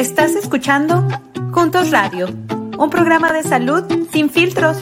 [0.00, 1.06] Estás escuchando
[1.52, 2.28] Juntos Radio,
[2.78, 4.78] un programa de salud sin filtros.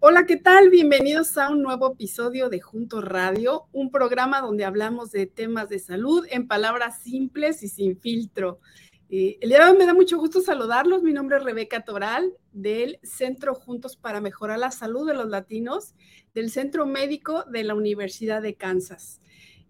[0.00, 0.70] Hola, ¿qué tal?
[0.70, 5.80] Bienvenidos a un nuevo episodio de Juntos Radio, un programa donde hablamos de temas de
[5.80, 8.58] salud en palabras simples y sin filtro.
[9.10, 11.02] Eh, el día de hoy me da mucho gusto saludarlos.
[11.02, 15.94] Mi nombre es Rebeca Toral del Centro Juntos para Mejorar la Salud de los Latinos
[16.32, 19.20] del Centro Médico de la Universidad de Kansas.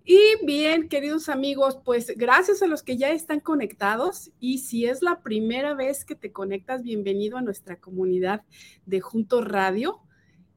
[0.04, 5.00] Y bien, queridos amigos, pues gracias a los que ya están conectados y si es
[5.00, 8.42] la primera vez que te conectas, bienvenido a nuestra comunidad
[8.84, 10.00] de Juntos Radio.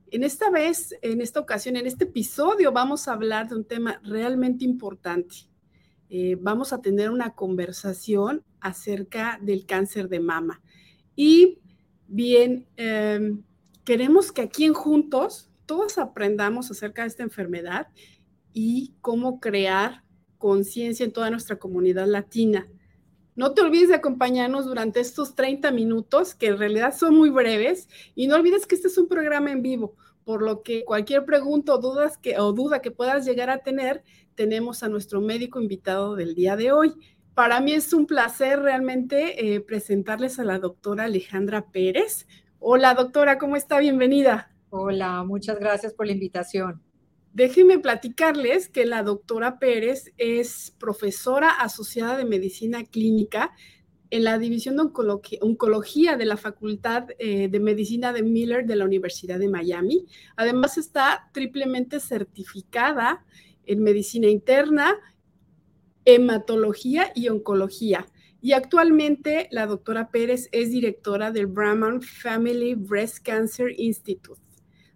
[0.09, 4.02] En esta vez, en esta ocasión, en este episodio, vamos a hablar de un tema
[4.03, 5.36] realmente importante.
[6.09, 10.59] Eh, vamos a tener una conversación acerca del cáncer de mama.
[11.16, 11.59] Y
[12.08, 13.44] bien, em,
[13.84, 17.88] queremos que aquí en Juntos todos aprendamos acerca de esta enfermedad
[18.58, 20.06] y cómo crear
[20.38, 22.70] conciencia en toda nuestra comunidad latina.
[23.36, 27.89] No te olvides de acompañarnos durante estos 30 minutos, que en realidad son muy breves,
[28.16, 31.73] y no olvides que este es un programa en vivo, por lo que cualquier pregunta
[31.73, 34.03] o, dudas que, o duda que puedas llegar a tener,
[34.36, 36.94] tenemos a nuestro médico invitado del día de hoy.
[37.34, 42.25] Para mí es un placer realmente eh, presentarles a la doctora Alejandra Pérez.
[42.59, 43.80] Hola doctora, ¿cómo está?
[43.80, 44.56] Bienvenida.
[44.69, 46.84] Hola, muchas gracias por la invitación.
[47.36, 53.52] Déjenme platicarles que la doctora Pérez es profesora asociada de medicina clínica
[54.09, 54.83] en la División de
[55.41, 60.06] Oncología, de la Facultad eh, de Medicina de Miller de la Universidad de Miami.
[60.38, 63.25] Además está triplemente certificada
[63.66, 64.95] en medicina interna,
[66.06, 68.08] hematología y oncología.
[68.41, 74.44] Y actualmente la doctora Pérez es directora del Brahman Family Breast Cancer Institute.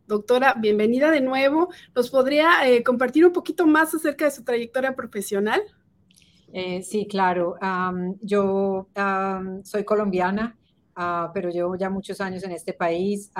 [0.09, 1.69] Doctora, bienvenida de nuevo.
[1.95, 5.61] ¿Nos podría eh, compartir un poquito más acerca de su trayectoria profesional?
[6.51, 7.57] Eh, sí, claro.
[8.19, 8.87] yo
[9.61, 10.57] soy colombiana,
[10.95, 13.31] ah, pero llevo ya muchos años en este país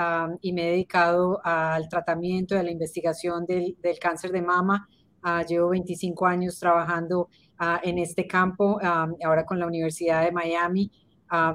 [0.42, 4.88] y me he dedicado al tratamiento y a la investigación del, cáncer de mama.
[5.22, 10.88] Ah, llevo 25 años trabajando ah, en este campo, ahora con la Universidad de Miami,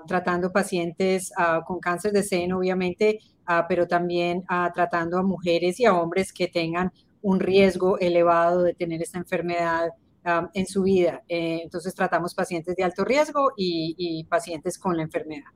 [0.06, 1.32] tratando pacientes
[1.66, 6.34] con cáncer de seno, obviamente Ah, pero también ah, tratando a mujeres y a hombres
[6.34, 6.92] que tengan
[7.22, 9.90] un riesgo elevado de tener esta enfermedad
[10.24, 11.24] ah, en su vida.
[11.28, 15.50] Eh, entonces tratamos pacientes de alto riesgo y, pacientes con la enfermedad.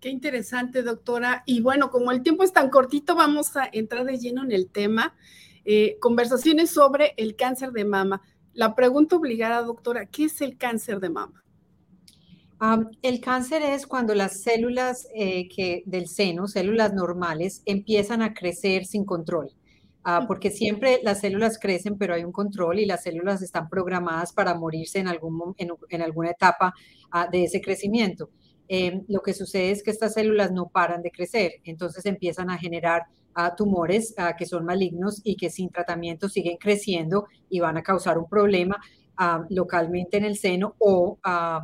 [0.00, 1.42] Qué interesante, doctora.
[1.46, 4.70] Y bueno, como el tiempo es tan cortito, vamos a entrar de lleno en el
[4.70, 5.16] tema.
[5.64, 8.22] Eh, conversaciones sobre el cáncer de mama.
[8.52, 11.42] La pregunta obligada, doctora, ¿qué es el cáncer de mama?
[13.02, 18.84] El cáncer es cuando las células eh, que, del seno, células normales, empiezan a crecer
[18.84, 19.52] sin control.
[20.04, 24.32] Ah, porque siempre las células crecen, pero hay un control y las células están programadas
[24.32, 26.72] para morirse en, algún, en, alguna etapa
[27.10, 28.30] ah, de ese crecimiento.
[28.68, 32.58] Em, lo que sucede es que estas células no paran de crecer, entonces empiezan a
[32.58, 33.02] generar
[33.34, 38.18] ah, tumores que son malignos y que sin tratamiento siguen creciendo y van a causar
[38.18, 38.80] un problema
[39.50, 41.18] localmente en el seno o,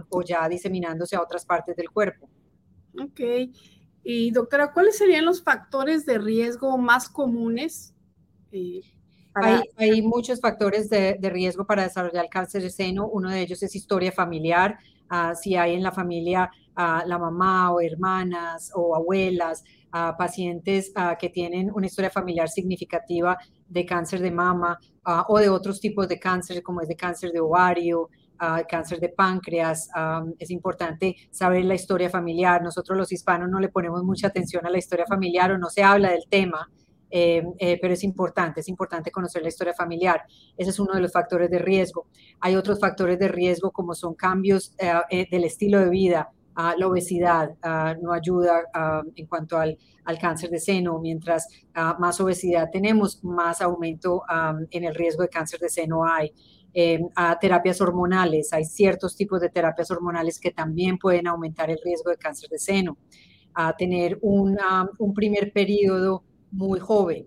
[0.09, 2.29] o ya diseminándose a otras partes del cuerpo.
[3.01, 3.21] Ok.
[4.03, 7.95] Y doctora, ¿cuáles serían los factores de riesgo más comunes?
[8.53, 8.81] Eh,
[9.35, 13.09] hay, hay, muchos factores de, de, riesgo para desarrollar cáncer de seno.
[13.09, 14.79] Uno de ellos es historia familiar.
[15.09, 19.65] Ah, si hay en la familia la mamá o hermanas o abuelas,
[20.19, 23.39] pacientes que tienen una historia familiar significativa
[23.69, 27.33] de cáncer de mama ah, o de otros tipos de cáncer, como es de cáncer
[27.33, 29.89] de ovario, ah, cáncer de páncreas.
[30.39, 32.63] es importante saber la historia familiar.
[32.63, 35.83] Nosotros los hispanos no le ponemos mucha atención a la historia familiar o no se
[35.83, 36.69] habla del tema.
[37.17, 40.25] Eh, eh, pero es importante, es importante conocer la historia familiar.
[40.57, 42.09] Ese es uno de los factores de riesgo.
[42.41, 47.51] Hay otros factores de riesgo como son cambios eh, del estilo de vida, la obesidad
[48.01, 48.63] no ayuda
[49.15, 49.79] en cuanto al,
[50.21, 50.99] cáncer de seno.
[51.01, 51.49] Mientras
[51.99, 54.23] más obesidad tenemos, más aumento
[54.71, 56.33] en el riesgo de cáncer de seno hay.
[56.77, 61.79] Em, a terapias hormonales, hay ciertos tipos de terapias hormonales que también pueden aumentar el
[61.85, 62.99] riesgo de cáncer de seno.
[63.55, 64.57] A tener un
[65.15, 67.27] primer periodo muy joven.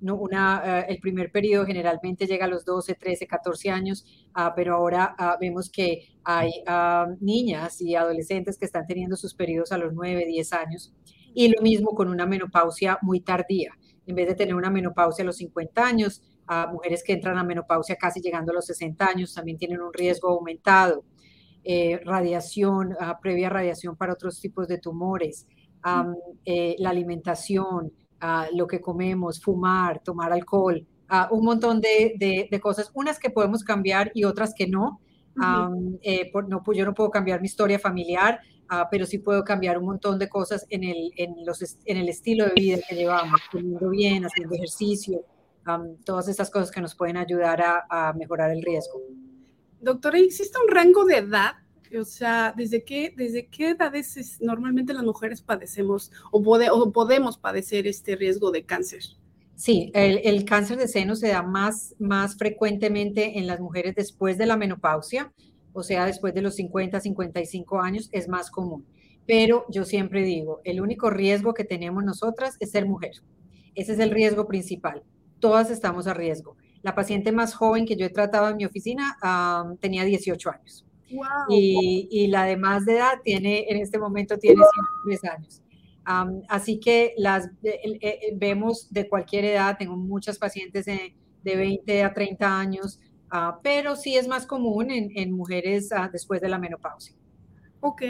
[0.00, 0.16] ¿No?
[0.16, 4.04] Una, eh, el primer periodo generalmente llega a los 12, 13, 14 años,
[4.34, 9.34] ah, pero ahora ah, vemos que hay ah, niñas y adolescentes que están teniendo sus
[9.34, 10.92] periodos a los 9, 10 años.
[11.34, 13.72] Y lo mismo con una menopausia muy tardía.
[14.06, 16.22] En vez de tener una menopausia a los 50 años,
[16.72, 20.30] mujeres que entran a menopausia casi llegando a los 60 años también tienen un riesgo
[20.30, 21.04] aumentado.
[21.62, 25.46] Eh, radiación, previa radiación para otros tipos de tumores,
[26.44, 27.92] eh, la alimentación,
[28.54, 30.86] lo que comemos, fumar, tomar alcohol,
[31.30, 35.00] un montón de, de, cosas, unas que podemos cambiar y otras que no,
[36.02, 39.84] Eh, no, yo no puedo cambiar mi historia familiar, ah, pero sí puedo cambiar un
[39.84, 43.88] montón de cosas en el, en los, en el estilo de vida que llevamos, comiendo
[43.90, 45.24] bien, haciendo ejercicio,
[46.04, 49.00] todas estas cosas que nos pueden ayudar a, mejorar el riesgo.
[49.80, 51.52] Doctora, ¿existe un rango de edad
[51.98, 57.86] o sea, ¿desde qué, desde qué edades normalmente las mujeres padecemos o, o, podemos padecer
[57.86, 59.02] este riesgo de cáncer?
[59.54, 64.46] Sí, el, cáncer de seno se da más, más frecuentemente en las mujeres después de
[64.46, 65.32] la menopausia,
[65.72, 68.86] o sea, después de los 50, 55 años es más común.
[69.26, 73.12] Pero yo siempre digo, el único riesgo que tenemos nosotras es ser mujer.
[73.74, 75.02] Ese es el riesgo principal.
[75.40, 76.56] Todas estamos a riesgo.
[76.82, 79.18] La paciente más joven que yo he tratado en mi oficina
[79.80, 80.87] tenía 18 años.
[81.48, 84.62] Y, la de más de edad tiene, en este momento tiene
[85.04, 85.62] 103 años
[86.48, 91.14] así que las eh, eh, vemos de cualquier edad, tengo muchas pacientes de,
[91.44, 93.00] 20 a 30 años,
[93.30, 97.14] ah, pero sí es más común en, mujeres ah, después de la menopausia.
[97.80, 98.02] Ok,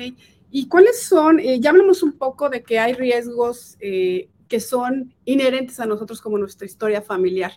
[0.51, 1.39] ¿y cuáles son?
[1.39, 6.39] Eh, ya hablamos un poco de que hay riesgos que son inherentes a nosotros como
[6.39, 7.53] nuestra historia familiar,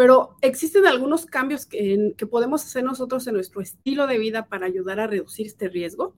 [0.00, 4.64] pero ¿existen algunos cambios que, que podemos hacer nosotros en nuestro estilo de vida para
[4.64, 6.16] ayudar a reducir este riesgo?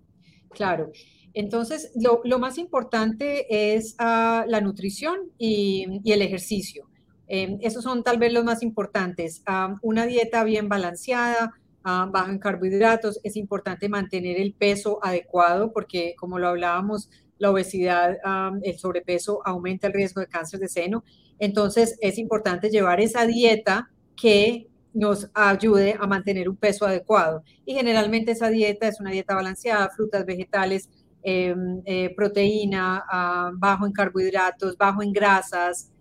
[0.50, 0.92] Claro.
[1.34, 6.88] Entonces, lo, más importante es ah, la nutrición y, el ejercicio.
[7.26, 9.42] Em, esos son tal vez los más importantes.
[9.46, 11.50] Ah, una dieta bien balanceada,
[11.84, 13.18] uh, baja en carbohidratos.
[13.24, 18.16] Es importante mantener el peso adecuado porque, como lo hablábamos, la obesidad,
[18.62, 21.02] el sobrepeso aumenta el riesgo de cáncer de seno.
[21.38, 27.42] Entonces, es importante llevar esa dieta que nos ayude a mantener un peso adecuado.
[27.64, 30.88] Y generalmente esa dieta es una dieta balanceada, frutas, vegetales,
[31.24, 35.92] Em, eh, proteína, ah, bajo en carbohidratos, bajo en grasas.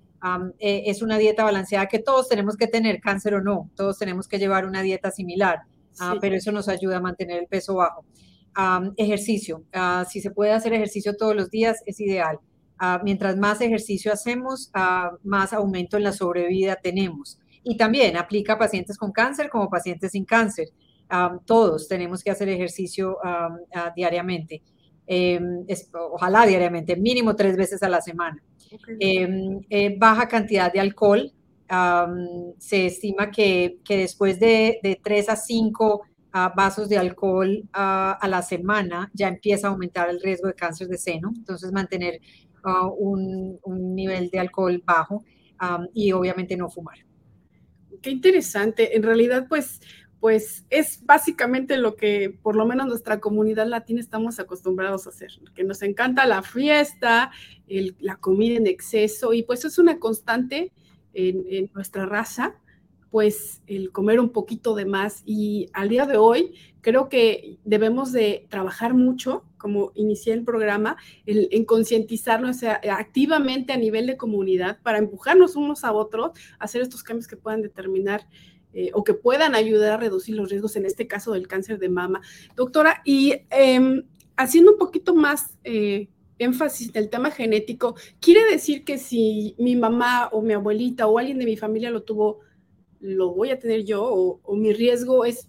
[0.59, 4.27] Eh, es una dieta balanceada que todos tenemos que tener, cáncer o no, todos tenemos
[4.27, 5.61] que llevar una dieta similar,
[5.99, 8.05] ah, pero eso nos ayuda a mantener el peso bajo.
[8.97, 12.39] ejercicio, ah, si se puede hacer ejercicio todos los días, es ideal.
[13.03, 14.71] Mientras más ejercicio hacemos,
[15.23, 17.39] más aumento en la sobrevida tenemos.
[17.63, 20.69] Y también aplica a pacientes con cáncer como pacientes sin cáncer.
[21.45, 23.17] todos tenemos que hacer ejercicio
[23.95, 24.61] diariamente.
[25.13, 28.41] Em, ojalá diariamente, mínimo tres veces a la semana.
[28.99, 31.31] Em, eh, baja cantidad de alcohol.
[32.57, 36.01] se estima que, que después de, de, tres a cinco
[36.33, 40.53] ah, vasos de alcohol ah, a la semana ya empieza a aumentar el riesgo de
[40.53, 41.31] cáncer de seno.
[41.35, 42.19] Entonces, mantener
[42.97, 45.23] un, un, nivel de alcohol bajo
[45.93, 46.97] y obviamente no fumar.
[48.01, 48.95] Qué interesante.
[48.95, 49.79] En realidad, pues
[50.21, 55.31] pues es básicamente lo que por lo menos nuestra comunidad latina estamos acostumbrados a hacer,
[55.55, 57.31] que nos encanta la fiesta,
[57.67, 60.71] la comida en exceso y pues es una constante
[61.13, 62.53] en, nuestra raza,
[63.11, 68.11] pues el comer un poquito de más y al día de hoy creo que debemos
[68.11, 74.97] de trabajar mucho, como inicié el programa, en concientizarnos activamente a nivel de comunidad para
[74.97, 78.25] empujarnos unos a otros a hacer estos cambios que puedan determinar
[78.73, 81.89] eh, o que puedan ayudar a reducir los riesgos, en este caso del cáncer de
[81.89, 82.21] mama.
[82.55, 84.03] Doctora, y em,
[84.37, 86.07] haciendo un poquito más eh,
[86.39, 91.17] énfasis en el tema genético, ¿quiere decir que si mi mamá o mi abuelita o
[91.17, 92.39] alguien de mi familia lo tuvo,
[93.01, 95.47] lo voy a tener yo o, mi riesgo es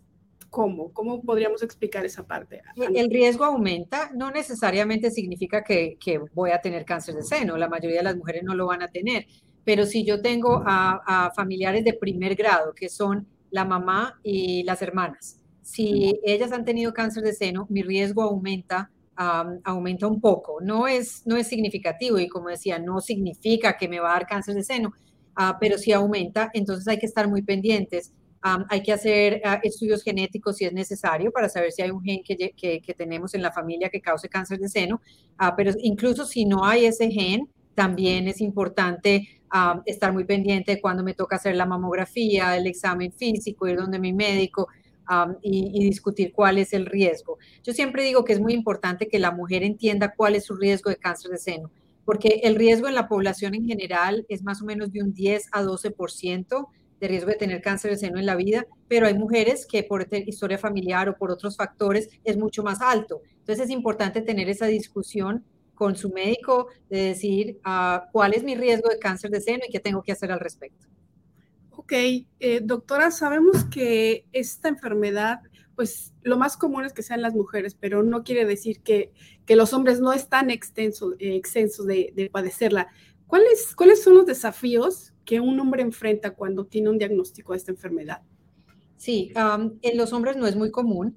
[0.50, 0.92] ¿Cómo?
[0.92, 2.60] ¿Cómo podríamos explicar esa parte?
[2.76, 7.70] El riesgo aumenta, no necesariamente significa que, que, voy a tener cáncer de seno, la
[7.70, 9.24] mayoría de las mujeres no lo van a tener,
[9.64, 14.82] pero si yo tengo a, familiares de primer grado, que son la mamá y las
[14.82, 20.60] hermanas, si ellas han tenido cáncer de seno, mi riesgo aumenta, aumenta un poco.
[20.60, 24.26] No es, no es significativo y como decía, no significa que me va a dar
[24.26, 24.92] cáncer de seno,
[25.36, 28.12] ah, pero sí aumenta, entonces hay que estar muy pendientes.
[28.70, 32.22] hay que hacer ah, estudios genéticos si es necesario para saber si hay un gen
[32.24, 35.00] que, que, tenemos en la familia que cause cáncer de seno,
[35.38, 39.40] ah, pero incluso si no hay ese gen, también es importante
[39.84, 44.14] estar muy pendiente cuando me toca hacer la mamografía, el examen físico, ir donde mi
[44.14, 44.68] médico
[45.42, 47.38] y, discutir cuál es el riesgo.
[47.62, 50.90] Yo siempre digo que es muy importante que la mujer entienda cuál es su riesgo
[50.90, 51.70] de cáncer de seno,
[52.04, 55.48] porque el riesgo en la población en general es más o menos de un 10
[55.52, 56.68] a 12%
[57.00, 60.06] de riesgo de tener cáncer de seno en la vida, pero hay mujeres que por
[60.26, 63.22] historia familiar o por otros factores es mucho más alto.
[63.38, 65.44] Entonces es importante tener esa discusión
[65.74, 69.72] con su médico de decir ah, cuál es mi riesgo de cáncer de seno y
[69.72, 70.86] qué tengo que hacer al respecto.
[71.72, 75.40] Ok, eh, doctora, sabemos que esta enfermedad,
[75.74, 79.12] pues lo más común es que sean las mujeres, pero no quiere decir que,
[79.46, 81.40] que los hombres no están extensos, eh,
[81.86, 82.88] de, de, padecerla.
[83.26, 87.70] ¿Cuáles, ¿Cuáles son los desafíos que un hombre enfrenta cuando tiene un diagnóstico de esta
[87.70, 88.22] enfermedad?
[88.96, 91.16] Sí, en los hombres no es muy común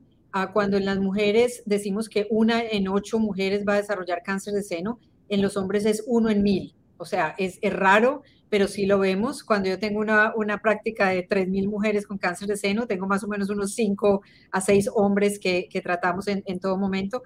[0.54, 4.64] cuando en las mujeres decimos que una en ocho mujeres va a desarrollar cáncer de
[4.64, 6.76] seno, en los hombres es uno en mil.
[6.98, 9.44] O sea, es, es raro, pero sí lo vemos.
[9.44, 13.24] Cuando yo tengo una, una práctica de 3.000 mujeres con cáncer de seno, tengo más
[13.24, 14.22] o menos unos 5
[14.52, 17.24] a 6 hombres que, que tratamos en, en, todo momento.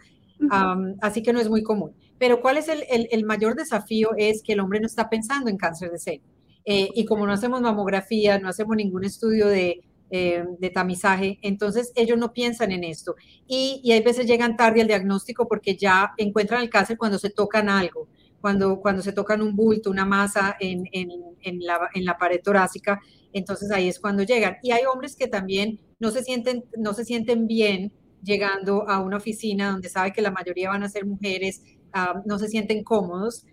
[1.01, 1.93] así que no es muy común.
[2.17, 4.11] Pero ¿cuál es el, el, el, mayor desafío?
[4.17, 6.23] Es que el hombre no está pensando en cáncer de seno.
[6.65, 11.91] Eh, y como no hacemos mamografía, no hacemos ningún estudio de, eh, de tamizaje, entonces
[11.95, 13.15] ellos no piensan en esto.
[13.47, 17.29] Y, y hay veces llegan tarde al diagnóstico porque ya encuentran el cáncer cuando se
[17.29, 18.07] tocan algo
[18.41, 21.10] cuando, cuando se tocan un bulto, una masa en, en,
[21.41, 23.01] en, la, en la pared torácica,
[23.34, 24.58] entonces ahí es cuando llegan.
[24.63, 27.91] Y hay hombres que también no se sienten, no se sienten bien
[28.24, 31.63] llegando a una oficina donde sabe que la mayoría van a ser mujeres,
[32.25, 33.46] no se sienten cómodos,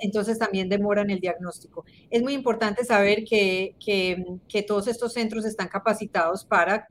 [0.00, 1.84] entonces también demoran el diagnóstico.
[2.10, 6.86] Es muy importante saber que, que, que todos estos centros están capacitados para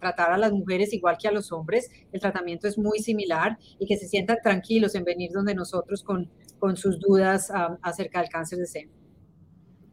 [0.00, 1.90] tratar a las mujeres igual que a los hombres.
[2.12, 6.30] El tratamiento es muy similar y que se sientan tranquilos en venir donde nosotros con,
[6.58, 8.92] con sus dudas acerca del cáncer de seno.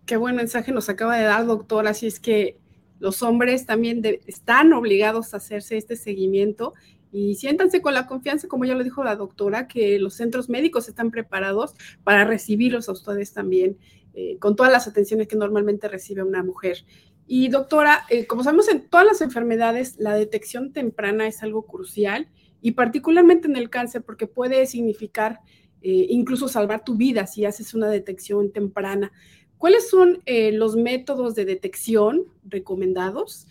[0.05, 1.89] Qué buen mensaje nos acaba de dar, doctora.
[1.89, 2.57] Así es que
[2.99, 6.73] los hombres también están obligados a hacerse este seguimiento
[7.11, 10.89] y siéntanse con la confianza, como ya lo dijo la doctora, que los centros médicos
[10.89, 11.73] están preparados
[12.03, 13.77] para recibirlos a ustedes también,
[14.13, 16.85] eh, con todas las atenciones que normalmente recibe una mujer.
[17.25, 22.27] Y doctora, eh, como sabemos en todas las enfermedades, la detección temprana es algo crucial
[22.61, 25.39] y particularmente en el cáncer porque puede significar
[25.81, 29.11] eh, incluso salvar tu vida si haces una detección temprana.
[29.57, 33.47] ¿Cuáles son los métodos de detección recomendados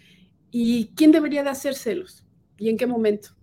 [0.53, 2.25] y quién debería de hacérselos
[2.59, 3.36] y en qué momento?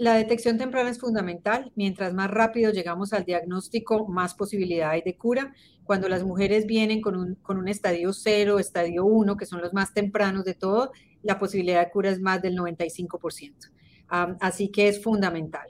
[0.00, 1.72] La detección temprana es fundamental.
[1.74, 5.52] Mientras más rápido llegamos al diagnóstico, más posibilidad hay de cura.
[5.84, 9.74] Cuando las mujeres vienen con un, con un estadio 0, estadio 1, que son los
[9.74, 10.92] más tempranos de todo,
[11.22, 13.70] la posibilidad de cura es más del 95%.
[14.40, 15.68] así que es fundamental.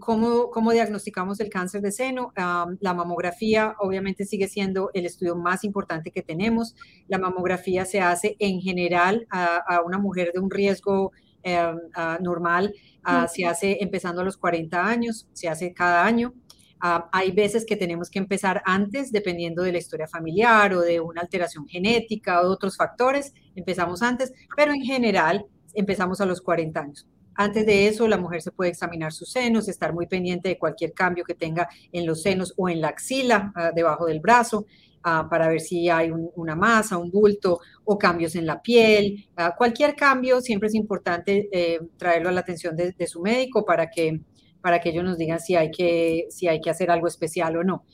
[0.00, 2.32] ¿cómo, ¿cómo, diagnosticamos el cáncer de seno?
[2.34, 6.74] la mamografía obviamente sigue siendo el estudio más importante que tenemos.
[7.06, 11.12] La mamografía se hace en general a, a una mujer de un riesgo
[11.46, 12.72] Em, ah, normal
[13.02, 16.32] ah, se hace empezando a los 40 años, se hace cada año.
[16.80, 21.00] Ah, hay veces que tenemos que empezar antes, dependiendo de la historia familiar o de
[21.00, 26.40] una alteración genética o de otros factores, empezamos antes, pero en general empezamos a los
[26.40, 27.06] 40 años.
[27.34, 30.94] Antes de eso, la mujer se puede examinar sus senos, estar muy pendiente de cualquier
[30.94, 34.66] cambio que tenga en los senos o en la axila, debajo del brazo.
[35.06, 39.28] Ah, para ver si hay una masa, un bulto o cambios en la piel.
[39.36, 43.90] Ah, cualquier cambio siempre es importante eh, traerlo a la atención de, su médico para
[43.90, 44.22] que,
[44.62, 47.62] para que ellos nos digan si hay que, si hay que hacer algo especial o
[47.62, 47.84] no.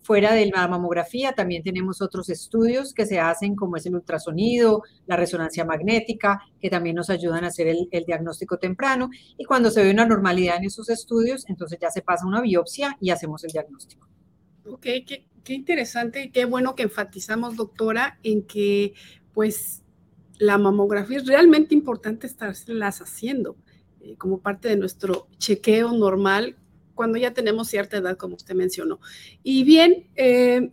[0.00, 4.82] fuera de la mamografía también tenemos otros estudios que se hacen como es el ultrasonido,
[5.06, 9.10] la resonancia magnética, que también nos ayudan a hacer el, el diagnóstico temprano.
[9.36, 12.96] Y cuando se ve una normalidad en esos estudios, entonces ya se pasa una biopsia
[12.98, 14.08] y hacemos el diagnóstico.
[14.66, 18.94] Ok, qué, qué interesante y qué bueno que enfatizamos, doctora, en que
[19.32, 19.82] pues
[20.38, 23.56] la mamografía es realmente importante estarlas haciendo
[24.00, 26.56] eh, como parte de nuestro chequeo normal
[26.94, 29.00] cuando ya tenemos cierta edad, como usted mencionó.
[29.42, 30.70] Y bien, eh,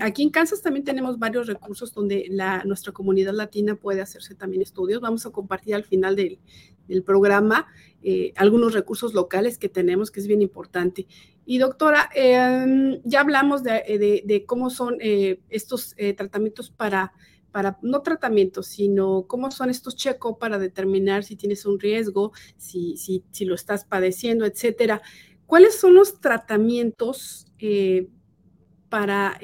[0.00, 2.28] aquí en Kansas también tenemos varios recursos donde
[2.64, 5.00] nuestra comunidad latina puede hacerse también estudios.
[5.00, 6.38] Vamos a compartir al final del,
[6.88, 7.66] del programa
[8.02, 11.06] eh, algunos recursos locales que tenemos, que es bien importante.
[11.44, 17.12] Y doctora, em, ya hablamos de, eh, cómo son eh, estos tratamientos para,
[17.50, 22.96] para, no tratamientos, sino cómo son estos check-up para determinar si tienes un riesgo, si,
[22.96, 25.02] si, si lo estás padeciendo, etcétera.
[25.46, 27.46] ¿Cuáles son los tratamientos
[28.88, 29.38] para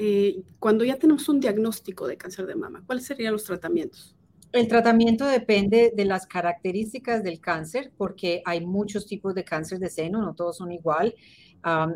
[0.59, 2.83] cuando ya tenemos un diagnóstico de cáncer de mama?
[2.85, 4.15] ¿Cuáles serían los tratamientos?
[4.51, 9.89] El tratamiento depende de las características del cáncer, porque hay muchos tipos de cáncer de
[9.89, 11.13] seno, no todos son igual.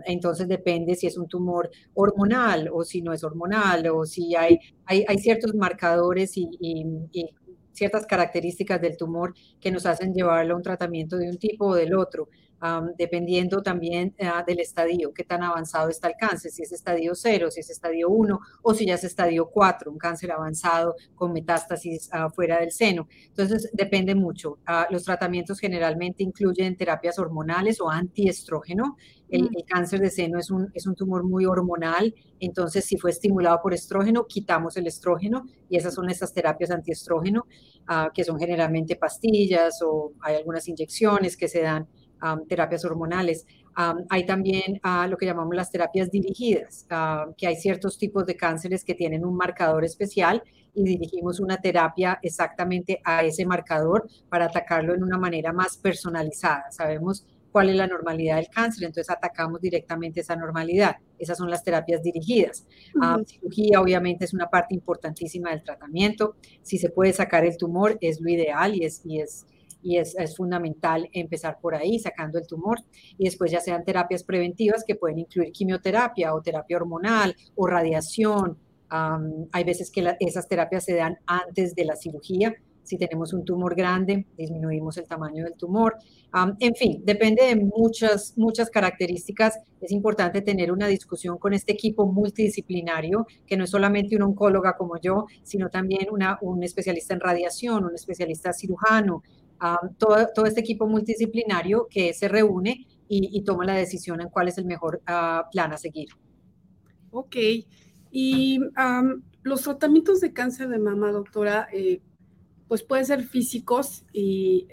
[0.06, 4.60] Entonces depende si es un tumor hormonal o si no es hormonal o si hay,
[4.86, 7.30] hay, ciertos marcadores y, y,
[7.72, 11.76] ciertas características del tumor que nos hacen llevarlo a un tratamiento de un tipo o
[11.76, 12.30] del otro
[12.98, 17.52] dependiendo también ah, del estadio, qué tan avanzado está el cáncer, si es estadio 0,
[17.52, 22.10] si es estadio 1 o si ya es estadio 4, un cáncer avanzado con metástasis
[22.14, 23.08] uh, fuera del seno.
[23.28, 24.60] Entonces, depende mucho.
[24.66, 28.96] Ah, los tratamientos generalmente incluyen terapias hormonales o antiestrógeno.
[29.34, 33.12] El, el, cáncer de seno es un, es un tumor muy hormonal, entonces si fue
[33.12, 37.46] estimulado por estrógeno, quitamos el estrógeno y esas son esas terapias antiestrógeno,
[38.14, 41.88] que son generalmente pastillas o hay algunas inyecciones que se dan
[42.48, 43.46] terapias hormonales.
[44.10, 46.86] hay también lo que llamamos las terapias dirigidas,
[47.38, 50.44] que hay ciertos tipos de cánceres que tienen un marcador especial
[50.76, 56.72] y dirigimos una terapia exactamente a ese marcador para atacarlo en una manera más personalizada.
[56.72, 60.98] Sabemos cuál es la normalidad del cáncer, entonces atacamos directamente esa normalidad.
[61.18, 62.66] Esas son las terapias dirigidas.
[62.94, 66.36] La cirugía obviamente es una parte importantísima del tratamiento.
[66.62, 69.46] Si se puede sacar el tumor es lo ideal y es, y es,
[69.82, 72.80] y es, es, fundamental empezar por ahí, sacando el tumor.
[73.18, 78.58] Y después ya sean terapias preventivas que pueden incluir quimioterapia o terapia hormonal o radiación
[79.52, 82.54] hay veces que esas terapias se dan antes de la cirugía.
[82.84, 85.96] Si tenemos un tumor grande, disminuimos el tamaño del tumor.
[86.60, 89.60] en fin, depende de muchas, muchas características.
[89.82, 94.76] Es importante tener una discusión con este equipo multidisciplinario, que no es solamente una oncóloga
[94.76, 99.24] como yo, sino también una, un especialista en radiación, un especialista cirujano,
[99.98, 104.58] todo, todo, este equipo multidisciplinario que se reúne y, toma la decisión en cuál es
[104.58, 106.10] el mejor ah, plan a seguir.
[107.12, 107.36] Ok.
[108.12, 108.60] Y
[109.44, 112.02] los tratamientos de cáncer de mama, doctora, eh,
[112.74, 114.68] pues pueden ser físicos, y,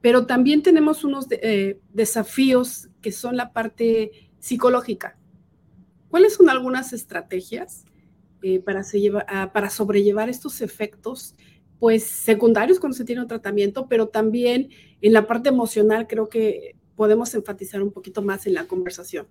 [0.00, 5.18] pero también tenemos unos eh, desafíos que son la parte psicológica.
[6.08, 7.84] ¿Cuáles son algunas estrategias
[8.42, 8.80] eh, para,
[9.28, 11.34] ah, para sobrellevar estos efectos?
[11.78, 14.70] pues secundarios cuando se tiene un tratamiento, pero también
[15.02, 19.26] en la parte emocional creo que podemos enfatizar un poquito más en la conversación.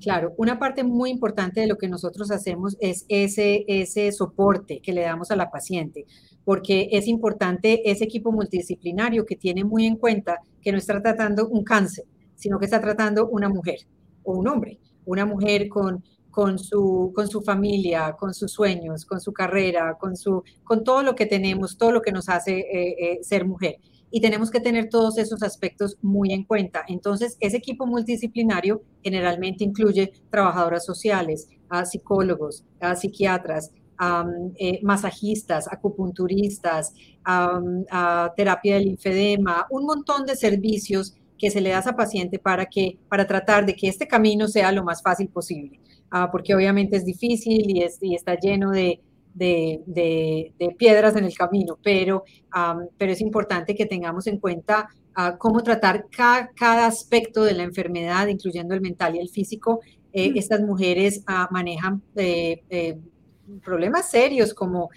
[0.00, 4.92] Claro, una parte muy importante de lo que nosotros hacemos es ese, ese soporte que
[4.92, 6.04] le damos a la paciente,
[6.44, 11.48] porque es importante ese equipo multidisciplinario que tiene muy en cuenta que no está tratando
[11.48, 13.78] un cáncer, sino que está tratando una mujer
[14.22, 19.20] o un hombre, una mujer con, con, su, con su familia, con sus sueños, con
[19.20, 22.96] su carrera, con, su, con todo lo que tenemos, todo lo que nos hace eh,
[22.98, 23.76] eh, ser mujer
[24.10, 26.84] y tenemos que tener todos esos aspectos muy en cuenta.
[26.88, 33.72] Entonces, ese equipo multidisciplinario generalmente incluye trabajadoras sociales, a psicólogos, a psiquiatras,
[34.58, 36.92] eh, masajistas, acupunturistas,
[37.24, 42.66] a terapia del linfedema, un montón de servicios que se le da a paciente para,
[42.66, 45.80] que, para tratar de que este camino sea lo más fácil posible,
[46.10, 49.00] ah, porque obviamente es difícil y, y está lleno de,
[49.36, 52.24] de, piedras en el camino, pero,
[52.98, 58.28] pero es importante que tengamos en cuenta ah, cómo tratar cada, aspecto de la enfermedad,
[58.28, 59.80] incluyendo el mental y el físico.
[60.12, 62.98] Eh, estas mujeres ah, manejan eh, eh,
[63.64, 64.90] problemas serios como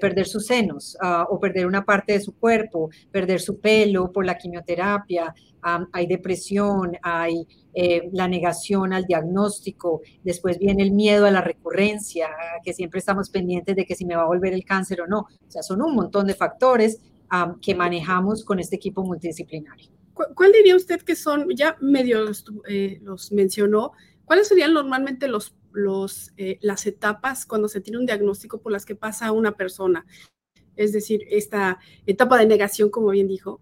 [0.00, 4.24] perder sus senos ah, o perder una parte de su cuerpo, perder su pelo por
[4.24, 5.34] la quimioterapia,
[5.92, 12.28] hay depresión, hay eh, la negación al diagnóstico, después viene el miedo a la recurrencia,
[12.62, 15.20] que siempre estamos pendientes de que si me va a volver el cáncer o no.
[15.20, 17.00] O sea, son un montón de factores
[17.60, 19.90] que manejamos con este equipo multidisciplinario.
[20.12, 23.00] ¿Cuál diría usted que son, ya medio los, eh,
[23.32, 23.92] mencionó,
[24.24, 28.86] cuáles serían normalmente los, los, eh, las etapas cuando se tiene un diagnóstico por las
[28.86, 30.06] que pasa una persona?
[30.76, 33.60] Es decir, esta etapa de negación, como bien dijo,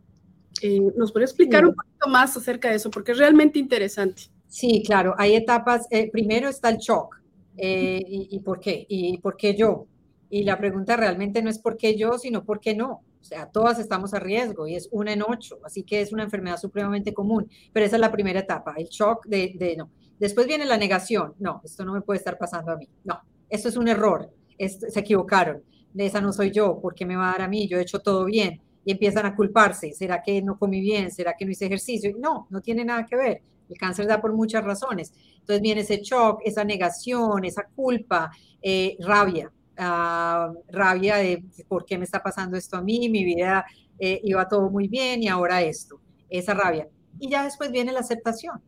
[0.61, 2.91] eh, ¿Nos puede explicar un poquito más acerca de eso?
[2.91, 4.25] Porque es realmente interesante.
[4.47, 5.87] Sí, claro, hay etapas.
[5.91, 7.21] Eh, primero está el shock.
[7.57, 8.87] Eh, y, por qué?
[8.89, 9.87] ¿Y por qué yo?
[10.31, 13.03] Y la pregunta realmente no es por qué yo, sino por qué no.
[13.21, 16.25] O sea, todas estamos a riesgo y es una en ocho, así que es una
[16.25, 17.49] enfermedad supremamente común.
[17.73, 19.91] Pero esa es la primera etapa, el shock de, de no.
[20.23, 21.35] Después viene la negación.
[21.41, 22.89] No, esto no me puede estar pasando a mí.
[23.03, 24.31] No, esto es un error.
[24.57, 25.65] se equivocaron.
[25.93, 26.79] De esa no soy yo.
[26.81, 27.67] ¿Por qué me va a dar a mí?
[27.67, 29.91] Yo he hecho todo bien y empiezan a culparse.
[29.91, 31.11] ¿Será que no comí bien?
[31.11, 32.15] ¿Será que no hice ejercicio?
[32.21, 33.43] No, no tiene nada que ver.
[33.69, 35.13] El cáncer da por muchas razones.
[35.41, 38.31] Entonces viene ese shock, esa negación, esa culpa,
[38.63, 43.65] eh, rabia, ah, rabia de por qué me está pasando esto a mí, mi vida
[43.99, 46.87] eh, iba todo muy bien y ahora esto, esa rabia.
[47.19, 48.63] Y ya después viene la aceptación.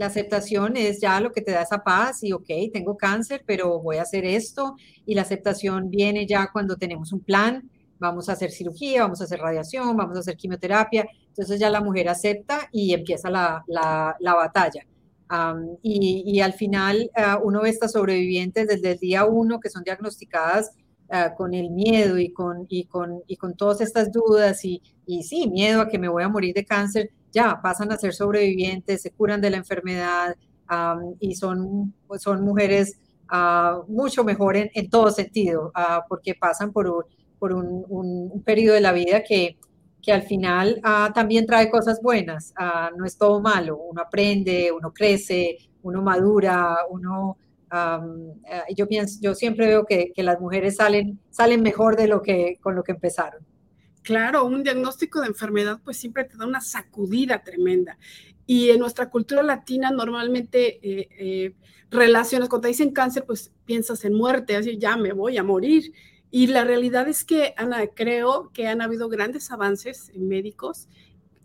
[0.00, 3.80] La aceptación es ya lo que te da esa paz y, ok, tengo cáncer, pero
[3.80, 4.74] voy a hacer esto.
[5.04, 9.24] Y la aceptación viene ya cuando tenemos un plan, vamos a hacer cirugía, vamos a
[9.24, 11.06] hacer radiación, vamos a hacer quimioterapia.
[11.28, 14.86] Entonces ya la mujer acepta y empieza la, la, batalla.
[15.82, 20.70] y, al final ah, uno ve estas sobrevivientes desde el día uno que son diagnosticadas
[21.10, 25.24] ah, con el miedo y con, y, con, y con todas estas dudas y, y
[25.24, 29.02] sí, miedo a que me voy a morir de cáncer, ya pasan a ser sobrevivientes,
[29.02, 30.36] se curan de la enfermedad
[31.18, 35.72] y son, son mujeres ah, mucho mejor en, en todo sentido,
[36.08, 37.04] porque pasan por un
[37.40, 39.56] por un, periodo de la vida que,
[40.00, 44.70] que al final ah, también trae cosas buenas, ah, no es todo malo, uno aprende,
[44.70, 46.76] uno crece, uno madura.
[47.72, 48.04] Ah,
[48.76, 52.58] yo, pienso, yo siempre veo que, que, las mujeres salen, salen mejor de lo que,
[52.60, 53.46] con lo que empezaron.
[54.02, 57.98] Claro, un diagnóstico de enfermedad pues siempre te da una sacudida tremenda.
[58.46, 61.54] y en nuestra cultura latina normalmente eh, eh,
[61.90, 65.92] relaciones, cuando dicen cáncer, pues piensas en muerte, así ya me voy a morir.
[66.32, 70.88] Y la realidad es que, Ana, creo que han habido grandes avances en médicos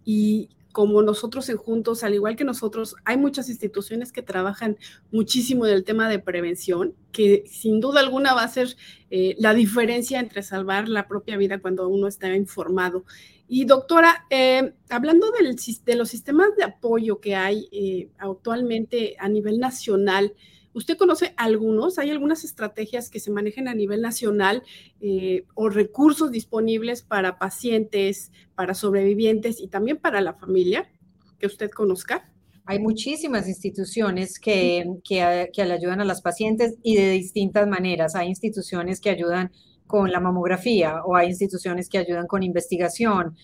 [0.03, 4.77] y como nosotros en Juntos, al igual que nosotros, hay muchas instituciones que trabajan
[5.09, 8.75] muchísimo en el tema de prevención, que sin duda alguna va a ser
[9.09, 13.05] eh, la diferencia entre salvar la propia vida cuando uno está informado.
[13.47, 19.29] Y doctora, eh, hablando del, de los sistemas de apoyo que hay eh, actualmente a
[19.29, 20.33] nivel nacional,
[20.75, 21.99] ¿Usted conoce algunos?
[21.99, 24.61] ¿Hay algunas estrategias que se manejen a nivel nacional
[24.99, 30.91] eh, o recursos disponibles para pacientes, para sobrevivientes y también para la familia
[31.39, 32.29] que usted conozca?
[32.65, 38.13] Hay muchísimas instituciones que, que, le ayudan a las pacientes y de distintas maneras.
[38.15, 39.53] Hay instituciones que ayudan
[39.87, 43.37] con la mamografía o hay instituciones que ayudan con investigación.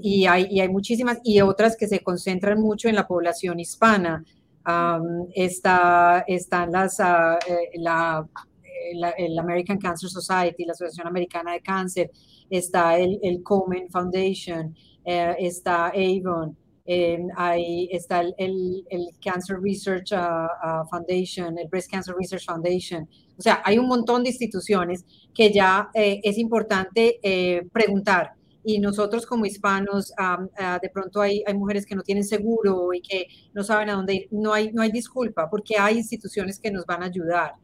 [0.00, 4.24] y, hay, y hay muchísimas y otras que se concentran mucho en la población hispana
[5.34, 7.36] está, están las, uh,
[7.74, 8.26] la,
[9.16, 12.10] el American Cancer Society, la Asociación Americana de Cáncer,
[12.50, 14.74] está el, el Komen Foundation,
[15.04, 17.18] eh, está Avon, eh,
[17.90, 23.08] está el, el, Cancer Research ah, Foundation, el Breast Cancer Research Foundation.
[23.38, 27.18] O sea, hay un montón de instituciones que ya es importante
[27.72, 28.36] preguntar
[28.68, 33.00] y nosotros como hispanos, ah, de pronto hay, hay mujeres que no tienen seguro y
[33.00, 36.72] que no saben a dónde ir, no hay, no hay disculpa porque hay instituciones que
[36.72, 37.54] nos van a ayudar.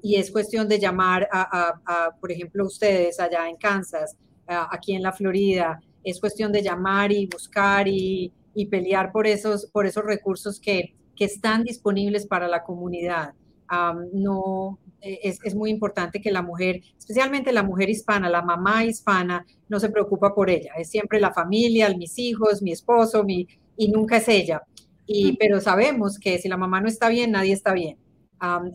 [0.00, 5.02] y es cuestión de llamar a, a, por ejemplo, ustedes allá en Kansas, aquí en
[5.02, 10.04] la Florida, es cuestión de llamar y buscar y, y pelear por esos, por esos
[10.04, 13.34] recursos que, que están disponibles para la comunidad.
[14.12, 18.84] no, eh, es, es, muy importante que la mujer, especialmente la mujer hispana, la mamá
[18.84, 20.72] hispana, no se preocupa por ella.
[20.76, 24.62] Es siempre la familia, mis hijos, mi esposo, mi, y nunca es ella.
[25.06, 27.96] Y, pero sabemos que si la mamá no está bien, nadie está bien.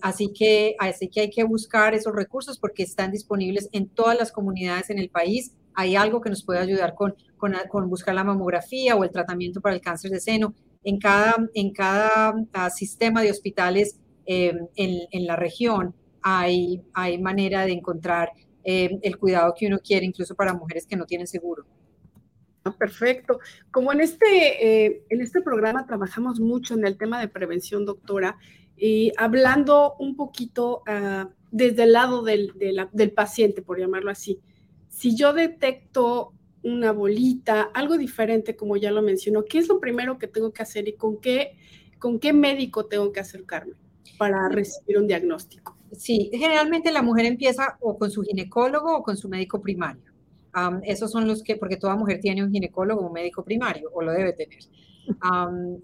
[0.01, 4.31] así, que, así que hay que buscar esos recursos porque están disponibles en todas las
[4.31, 5.53] comunidades en el país.
[5.75, 9.61] Hay algo que nos puede ayudar con, con, con buscar la mamografía o el tratamiento
[9.61, 10.53] para el cáncer de seno.
[10.83, 17.21] En cada, en cada ah, sistema de hospitales em, en, en la región hay, hay
[17.21, 18.31] manera de encontrar
[18.63, 21.65] eh, el cuidado que uno quiere, incluso para mujeres que no tienen seguro.
[22.63, 23.39] Ah, perfecto.
[23.71, 28.37] Como en este, eh, en este programa trabajamos mucho en el tema de prevención, doctora,
[28.77, 32.53] y hablando un poquito ah, desde el lado del,
[32.91, 34.39] del paciente, por llamarlo así.
[34.87, 36.33] Si yo detecto
[36.63, 40.63] una bolita, algo diferente, como ya lo mencionó, ¿qué es lo primero que tengo que
[40.63, 41.57] hacer y con qué,
[41.99, 43.73] con qué médico tengo que acercarme
[44.17, 45.72] para recibir un diagnóstico?
[45.97, 50.11] Sí, generalmente la mujer empieza o con su ginecólogo o con su médico primario.
[50.83, 54.01] esos son los que, porque toda mujer tiene un ginecólogo o un médico primario, o
[54.01, 54.59] lo debe tener.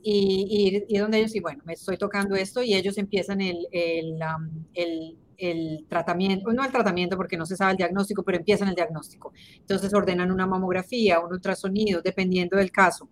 [0.04, 5.18] y, y, donde ellos, y bueno, me estoy tocando esto y ellos empiezan el, el,
[5.38, 9.34] el, tratamiento, no el tratamiento porque no se sabe el diagnóstico, pero empiezan el diagnóstico.
[9.58, 13.10] Entonces ordenan una mamografía, un ultrasonido, dependiendo del caso.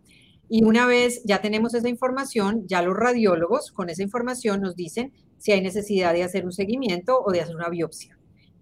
[0.49, 5.11] Y una vez ya tenemos esa información, ya los radiólogos con esa información nos dicen
[5.37, 8.17] si hay necesidad de hacer un seguimiento o de hacer una biopsia.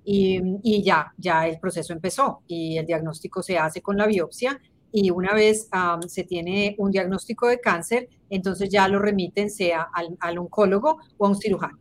[0.08, 4.62] Y, ya, ya el proceso empezó y el diagnóstico se hace con la biopsia
[4.92, 5.68] y una vez
[6.08, 11.30] se tiene un diagnóstico de cáncer, entonces ya lo remiten sea al, oncólogo o a
[11.30, 11.80] un cirujano.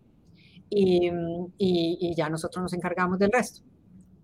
[0.68, 3.62] Y, ya nosotros nos encargamos del resto.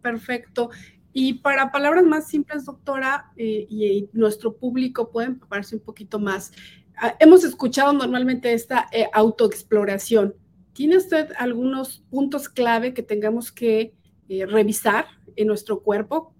[0.02, 0.70] Perfecto.
[1.12, 6.50] Y para palabras más simples, doctora, eh, y, nuestro público puede empaparse un poquito más.
[6.96, 10.34] Ah, hemos escuchado normalmente esta eh, autoexploración.
[10.72, 13.94] ¿Tiene usted algunos puntos clave que tengamos que
[14.28, 15.06] eh, revisar
[15.36, 16.34] en nuestro cuerpo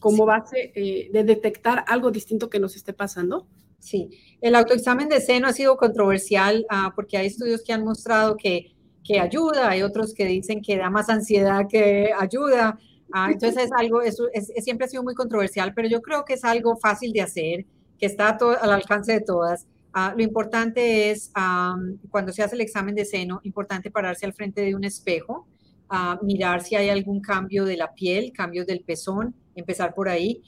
[0.00, 3.46] como base de detectar algo distinto que nos esté pasando?
[3.80, 4.10] Sí,
[4.42, 8.74] el autoexamen de seno ha sido controversial ah, porque hay estudios que han mostrado que,
[9.02, 12.78] que ayuda, hay otros que dicen que da más ansiedad que ayuda.
[13.12, 16.34] Ah, entonces es algo, eso es, siempre ha sido muy controversial, pero yo creo que
[16.34, 17.64] es algo fácil de hacer,
[17.98, 19.66] que está todo, al alcance de todas.
[19.92, 21.32] Ah, lo importante es,
[22.10, 25.46] cuando se hace el examen de seno, importante pararse al frente de un espejo,
[25.88, 30.42] ah, mirar si hay algún cambio de la piel, cambios del pezón, empezar por ahí,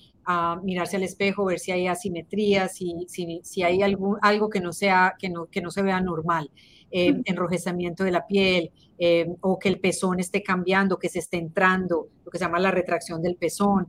[0.63, 4.73] mirarse al espejo, ver si hay asimetría, si, si, si hay algún, algo que no,
[4.73, 6.51] sea, que, no, que no se vea normal.
[6.95, 11.39] Eh, enrojecimiento de la piel eh, o que el pezón esté cambiando, que se esté
[11.39, 13.89] entrando, lo que se llama la retracción del pezón.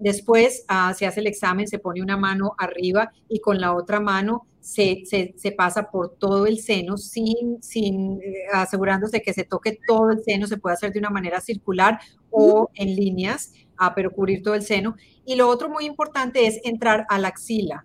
[0.00, 4.00] Después ah, se hace el examen, se pone una mano arriba y con la otra
[4.00, 9.78] mano se, se, pasa por todo el seno sin, sin eh, asegurándose que se toque
[9.86, 11.98] todo el seno, se puede hacer de una manera circular
[12.30, 13.52] o en líneas
[13.90, 14.96] pero cubrir todo el seno.
[15.24, 17.84] Y lo otro muy importante es entrar a la axila,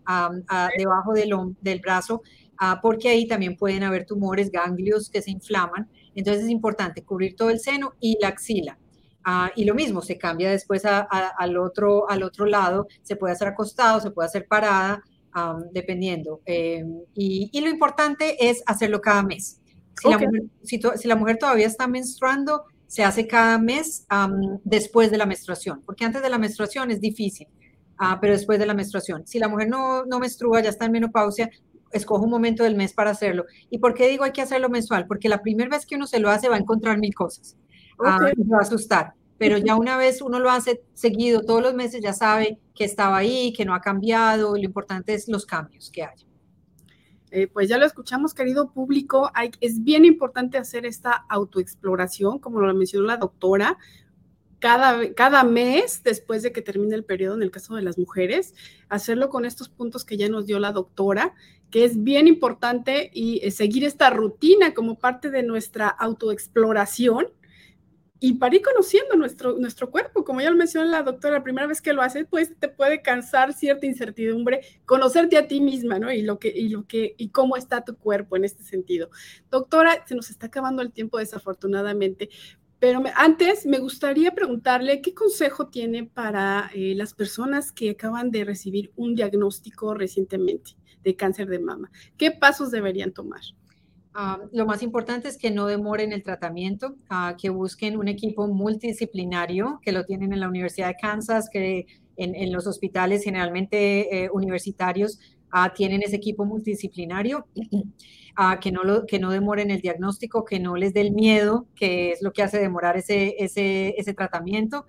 [0.78, 2.22] debajo del, del brazo,
[2.82, 5.90] porque ahí también pueden haber tumores, ganglios que se inflaman.
[6.16, 8.78] Entonces es importante cubrir todo el seno y la axila.
[9.30, 13.50] Ah, y lo mismo, se cambia después al, otro, al otro lado, se puede hacer
[13.50, 15.04] acostado, se puede hacer parada,
[15.74, 16.40] dependiendo.
[16.46, 19.60] Em, y, lo importante es hacerlo cada mes.
[20.02, 24.08] Si, la mujer, si, la mujer, todavía está menstruando, se hace cada mes
[24.64, 27.50] después de la menstruación, porque antes de la menstruación es difícil,
[27.98, 29.28] ah, pero después de la menstruación.
[29.28, 31.50] Si la mujer no, no menstrua, ya está en menopausia,
[31.92, 33.44] escojo un momento del mes para hacerlo.
[33.70, 35.06] ¿Y por qué digo hay que hacerlo mensual?
[35.06, 37.58] Porque la primera vez que uno se lo hace va a encontrar mil cosas.
[38.00, 39.14] Ah, va a asustar.
[39.38, 43.18] Pero ya una vez uno lo hace seguido todos los meses, ya sabe que estaba
[43.18, 44.54] ahí, que no ha cambiado.
[44.56, 46.28] Lo importante es los cambios que hay.
[47.30, 49.30] Eh, pues ya lo escuchamos, querido público.
[49.34, 53.78] Hay, es bien importante hacer esta autoexploración, como lo mencionó la doctora,
[54.60, 58.56] cada, cada mes después de que termine el periodo, en el caso de las mujeres,
[58.90, 61.36] hacerlo con estos puntos que ya nos dio la doctora,
[61.70, 67.28] que es bien importante y eh, seguir esta rutina como parte de nuestra autoexploración
[68.20, 71.68] y para ir conociendo nuestro, nuestro cuerpo, como ya lo mencionó la doctora, la primera
[71.68, 76.12] vez que lo haces, pues te puede cansar cierta incertidumbre, conocerte a ti misma, ¿no?
[76.12, 79.10] Y lo que, y lo que, y cómo está tu cuerpo en este sentido.
[79.52, 82.30] Doctora, se nos está acabando el tiempo desafortunadamente,
[82.80, 88.46] pero antes me gustaría preguntarle qué consejo tiene para eh, las personas que acaban de
[88.46, 91.92] recibir un diagnóstico recientemente de cáncer de mama.
[92.18, 93.42] ¿Qué pasos deberían tomar?
[94.20, 98.48] Ah, lo más importante es que no demoren el tratamiento, ah, que busquen un equipo
[98.48, 104.30] multidisciplinario, que lo tienen en la Universidad de Kansas, que en, los hospitales generalmente eh,
[104.34, 105.20] universitarios
[105.52, 107.46] ah, tienen ese equipo multidisciplinario,
[108.60, 112.10] que, no lo, que no demoren el diagnóstico, que no les dé el miedo, que
[112.10, 114.88] es lo que hace demorar ese, ese tratamiento.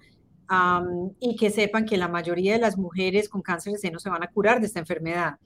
[1.20, 4.22] y que sepan que la mayoría de las mujeres con cáncer de seno se van
[4.22, 5.36] a curar de esta enfermedad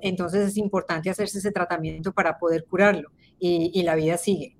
[0.00, 4.56] entonces es importante hacerse ese tratamiento para poder curarlo y, la vida sigue.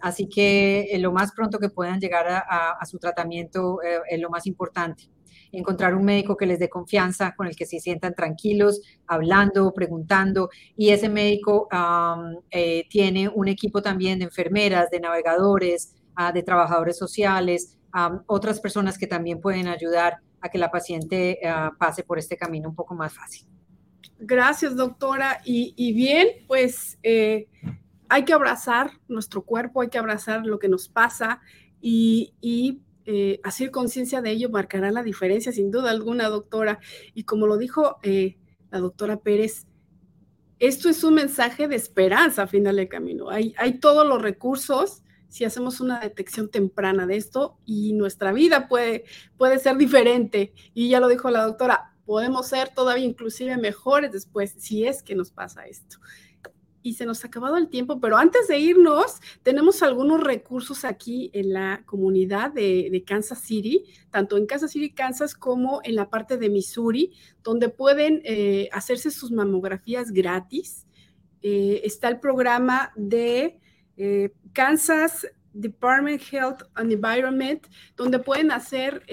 [0.00, 4.30] así que eh, lo más pronto que puedan llegar a, su tratamiento eh, es lo
[4.30, 5.08] más importante.
[5.52, 10.48] Encontrar un médico que les dé confianza, con el que se sientan tranquilos, hablando, preguntando.
[10.76, 11.68] Y ese médico
[12.50, 17.78] eh, tiene un equipo también de enfermeras, de navegadores, ah, de trabajadores sociales,
[18.26, 22.70] otras personas que también pueden ayudar a que la paciente ah, pase por este camino
[22.70, 23.46] un poco más fácil.
[24.24, 25.40] Gracias, doctora.
[25.44, 27.48] Y, bien, pues eh,
[28.08, 31.40] hay que abrazar nuestro cuerpo, hay que abrazar lo que nos pasa
[31.80, 32.32] y,
[33.04, 36.78] eh, hacer conciencia de ello marcará la diferencia, sin duda alguna, doctora.
[37.14, 38.38] Y como lo dijo eh,
[38.70, 39.66] la doctora Pérez,
[40.60, 43.28] esto es un mensaje de esperanza a final del camino.
[43.28, 48.68] Hay, hay todos los recursos si hacemos una detección temprana de esto y nuestra vida
[48.68, 49.04] puede,
[49.36, 50.52] puede ser diferente.
[50.74, 55.14] Y ya lo dijo la doctora, podemos ser todavía inclusive mejores después, si es que
[55.14, 55.98] nos pasa esto.
[56.84, 61.30] Y se nos ha acabado el tiempo, pero antes de irnos, tenemos algunos recursos aquí
[61.32, 66.38] en la comunidad de, Kansas City, tanto en Kansas City, Kansas, como en la parte
[66.38, 67.12] de Missouri,
[67.44, 70.86] donde pueden eh, hacerse sus mamografías gratis.
[71.40, 73.60] Eh, está el programa de
[73.96, 77.64] eh, Kansas Department Health and Environment,
[77.96, 79.04] donde pueden hacer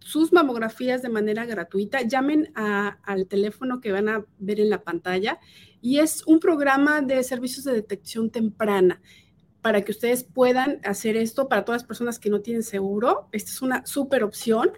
[0.00, 2.02] sus mamografías de manera gratuita.
[2.02, 5.38] Llamen al teléfono que van a ver en la pantalla
[5.80, 9.00] y es un programa de servicios de detección temprana
[9.62, 13.28] para que ustedes puedan hacer esto para todas las personas que no tienen seguro.
[13.30, 14.72] Esta es una súper opción.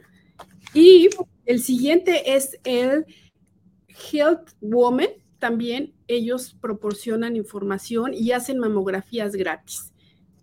[0.74, 1.08] Y
[1.46, 3.06] el siguiente es el
[4.12, 5.08] Health Woman.
[5.38, 9.91] También ellos proporcionan información y hacen mamografías gratis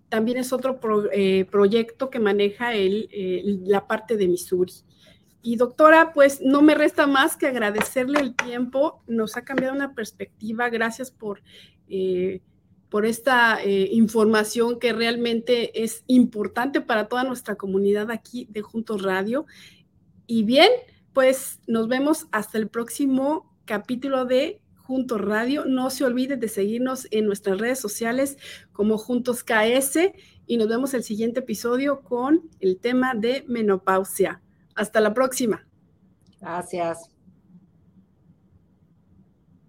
[0.10, 0.80] también es otro
[1.13, 4.74] eh, proyecto que maneja la parte de Missouri.
[5.41, 9.93] Y doctora, pues no me resta más que agradecerle el tiempo, nos ha cambiado una
[9.93, 11.41] perspectiva, gracias por,
[11.88, 12.41] eh,
[12.89, 19.04] por esta eh, información que realmente es importante para toda nuestra comunidad aquí de Juntos
[19.04, 19.45] Radio.
[20.28, 20.69] Y bien,
[21.13, 25.65] pues nos vemos hasta el próximo capítulo de Juntos Radio.
[25.65, 28.39] No se olviden de seguirnos en nuestras redes sociales
[28.71, 29.99] como Juntos KS
[30.47, 34.41] y nos vemos el siguiente episodio con el tema de menopausia.
[34.73, 35.67] Hasta la próxima.
[36.41, 37.12] Gracias.